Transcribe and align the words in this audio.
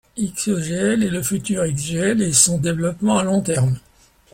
Xegl 0.17 1.03
est 1.03 1.11
le 1.11 1.21
futur 1.21 1.61
de 1.61 1.67
Xgl 1.67 2.23
et 2.23 2.33
son 2.33 2.57
développement 2.57 3.19
à 3.19 3.23
long 3.23 3.41
terme. 3.43 3.77